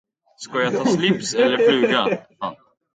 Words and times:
Ska 0.37 0.59
jag 0.61 0.73
ta 0.77 0.85
slips 0.85 1.33
eller 1.33 1.57
fluga? 1.57 2.23